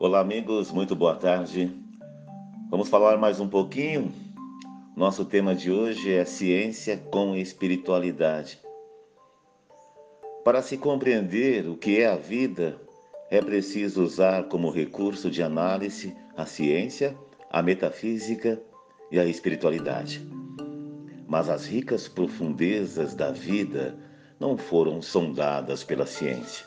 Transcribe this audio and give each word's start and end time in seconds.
Olá, 0.00 0.20
amigos, 0.20 0.70
muito 0.70 0.94
boa 0.94 1.16
tarde. 1.16 1.76
Vamos 2.70 2.88
falar 2.88 3.18
mais 3.18 3.40
um 3.40 3.48
pouquinho. 3.48 4.12
Nosso 4.96 5.24
tema 5.24 5.56
de 5.56 5.72
hoje 5.72 6.12
é 6.12 6.24
ciência 6.24 6.96
com 7.10 7.34
espiritualidade. 7.34 8.60
Para 10.44 10.62
se 10.62 10.78
compreender 10.78 11.68
o 11.68 11.76
que 11.76 12.00
é 12.00 12.06
a 12.06 12.14
vida, 12.14 12.80
é 13.28 13.42
preciso 13.42 14.04
usar 14.04 14.44
como 14.44 14.70
recurso 14.70 15.28
de 15.28 15.42
análise 15.42 16.16
a 16.36 16.46
ciência, 16.46 17.18
a 17.50 17.60
metafísica 17.60 18.62
e 19.10 19.18
a 19.18 19.24
espiritualidade. 19.24 20.24
Mas 21.26 21.48
as 21.48 21.66
ricas 21.66 22.06
profundezas 22.06 23.16
da 23.16 23.32
vida 23.32 23.98
não 24.38 24.56
foram 24.56 25.02
sondadas 25.02 25.82
pela 25.82 26.06
ciência. 26.06 26.64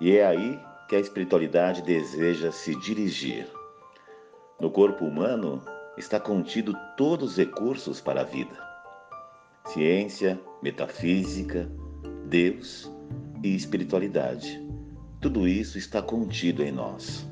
E 0.00 0.16
é 0.16 0.24
aí 0.24 0.58
que 0.92 0.96
a 0.96 1.00
espiritualidade 1.00 1.80
deseja 1.80 2.52
se 2.52 2.74
dirigir. 2.78 3.46
No 4.60 4.70
corpo 4.70 5.06
humano 5.06 5.62
está 5.96 6.20
contido 6.20 6.76
todos 6.98 7.30
os 7.30 7.36
recursos 7.38 7.98
para 7.98 8.20
a 8.20 8.24
vida: 8.24 8.54
ciência, 9.68 10.38
metafísica, 10.62 11.66
Deus 12.26 12.92
e 13.42 13.56
espiritualidade. 13.56 14.62
Tudo 15.18 15.48
isso 15.48 15.78
está 15.78 16.02
contido 16.02 16.62
em 16.62 16.70
nós. 16.70 17.26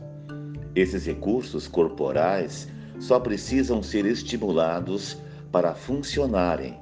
Esses 0.74 1.04
recursos 1.04 1.68
corporais 1.68 2.66
só 2.98 3.20
precisam 3.20 3.82
ser 3.82 4.06
estimulados 4.06 5.18
para 5.52 5.74
funcionarem, 5.74 6.80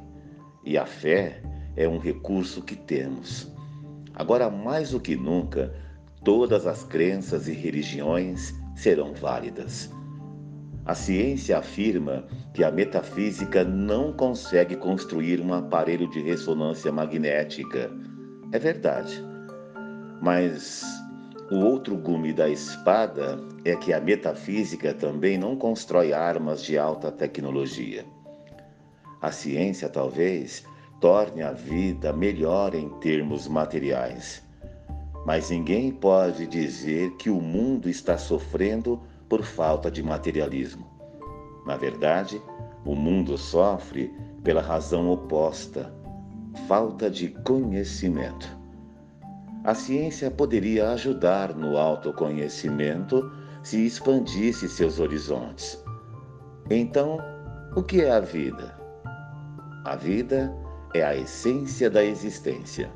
e 0.64 0.78
a 0.78 0.86
fé 0.86 1.42
é 1.74 1.88
um 1.88 1.98
recurso 1.98 2.62
que 2.62 2.76
temos. 2.76 3.50
Agora, 4.14 4.48
mais 4.48 4.92
do 4.92 5.00
que 5.00 5.16
nunca, 5.16 5.87
todas 6.24 6.66
as 6.66 6.84
crenças 6.84 7.48
e 7.48 7.52
religiões 7.52 8.54
serão 8.74 9.12
válidas. 9.14 9.90
A 10.84 10.94
ciência 10.94 11.58
afirma 11.58 12.26
que 12.54 12.64
a 12.64 12.70
metafísica 12.70 13.62
não 13.62 14.12
consegue 14.12 14.74
construir 14.76 15.40
um 15.40 15.52
aparelho 15.52 16.08
de 16.08 16.20
ressonância 16.22 16.90
magnética. 16.90 17.90
É 18.52 18.58
verdade. 18.58 19.22
Mas 20.22 20.82
o 21.50 21.56
outro 21.56 21.94
gume 21.96 22.32
da 22.32 22.48
espada 22.48 23.38
é 23.64 23.76
que 23.76 23.92
a 23.92 24.00
metafísica 24.00 24.94
também 24.94 25.36
não 25.36 25.56
constrói 25.56 26.12
armas 26.12 26.62
de 26.62 26.78
alta 26.78 27.12
tecnologia. 27.12 28.04
A 29.20 29.30
ciência 29.30 29.88
talvez 29.88 30.64
torne 31.00 31.42
a 31.42 31.52
vida 31.52 32.12
melhor 32.12 32.74
em 32.74 32.88
termos 33.00 33.46
materiais 33.46 34.47
mas 35.28 35.50
ninguém 35.50 35.92
pode 35.92 36.46
dizer 36.46 37.14
que 37.18 37.28
o 37.28 37.38
mundo 37.38 37.86
está 37.90 38.16
sofrendo 38.16 38.98
por 39.28 39.42
falta 39.42 39.90
de 39.90 40.02
materialismo. 40.02 40.86
Na 41.66 41.76
verdade, 41.76 42.40
o 42.82 42.94
mundo 42.94 43.36
sofre 43.36 44.10
pela 44.42 44.62
razão 44.62 45.10
oposta 45.10 45.92
falta 46.66 47.10
de 47.10 47.28
conhecimento. 47.44 48.48
A 49.64 49.74
ciência 49.74 50.30
poderia 50.30 50.92
ajudar 50.92 51.54
no 51.54 51.76
autoconhecimento 51.76 53.30
se 53.62 53.84
expandisse 53.84 54.66
seus 54.66 54.98
horizontes. 54.98 55.78
Então, 56.70 57.18
o 57.76 57.82
que 57.82 58.00
é 58.00 58.10
a 58.10 58.20
vida? 58.20 58.74
A 59.84 59.94
vida 59.94 60.50
é 60.94 61.04
a 61.04 61.14
essência 61.14 61.90
da 61.90 62.02
existência. 62.02 62.90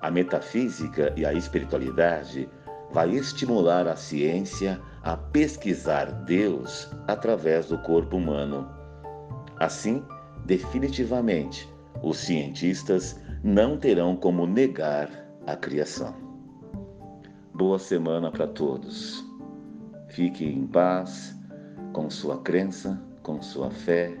A 0.00 0.10
metafísica 0.10 1.12
e 1.14 1.26
a 1.26 1.32
espiritualidade 1.34 2.48
vai 2.90 3.10
estimular 3.10 3.86
a 3.86 3.94
ciência 3.94 4.80
a 5.02 5.14
pesquisar 5.14 6.06
Deus 6.24 6.90
através 7.06 7.66
do 7.66 7.78
corpo 7.82 8.16
humano. 8.16 8.66
Assim, 9.58 10.02
definitivamente, 10.46 11.68
os 12.02 12.16
cientistas 12.16 13.20
não 13.44 13.76
terão 13.76 14.16
como 14.16 14.46
negar 14.46 15.10
a 15.46 15.54
criação. 15.54 16.14
Boa 17.52 17.78
semana 17.78 18.30
para 18.30 18.46
todos. 18.46 19.22
Fique 20.08 20.46
em 20.46 20.66
paz 20.66 21.38
com 21.92 22.08
sua 22.08 22.38
crença, 22.40 22.98
com 23.22 23.42
sua 23.42 23.70
fé, 23.70 24.18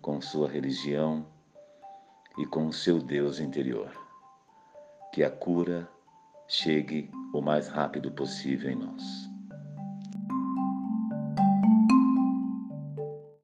com 0.00 0.20
sua 0.20 0.48
religião 0.48 1.26
e 2.38 2.46
com 2.46 2.68
o 2.68 2.72
seu 2.72 3.00
Deus 3.00 3.40
interior 3.40 4.05
que 5.16 5.24
a 5.24 5.30
cura 5.30 5.88
chegue 6.46 7.10
o 7.32 7.40
mais 7.40 7.68
rápido 7.68 8.10
possível 8.10 8.70
em 8.70 8.76
nós. 8.76 9.25